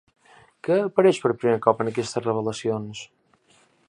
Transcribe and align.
Què 0.67 0.77
apareix 0.85 1.19
per 1.25 1.29
primer 1.43 1.59
cop 1.65 1.83
en 1.85 1.91
aquestes 1.91 2.25
revelacions? 2.29 3.03